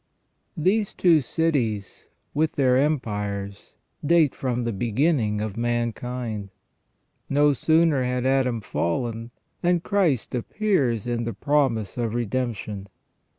[0.55, 6.49] 351 These two cities, vdth their empires, date from the beginning of mankind.
[7.29, 9.29] No sooner has Adam fallen
[9.61, 12.89] than Christ appears in the promise of redemption.